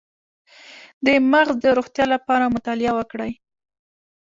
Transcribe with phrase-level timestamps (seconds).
[1.05, 3.31] د مغز د روغتیا لپاره مطالعه وکړئ